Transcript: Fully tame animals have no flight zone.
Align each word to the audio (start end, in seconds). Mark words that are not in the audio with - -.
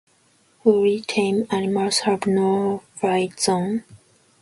Fully 0.63 1.01
tame 1.01 1.45
animals 1.51 1.99
have 1.99 2.25
no 2.25 2.81
flight 2.95 3.39
zone. 3.39 3.83